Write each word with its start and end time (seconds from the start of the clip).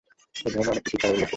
এ 0.45 0.47
ধরনের 0.53 0.69
অনেক 0.73 0.83
কিছুই 0.85 0.99
তারা 1.01 1.13
উল্লেখ 1.13 1.13
করলেন। 1.21 1.29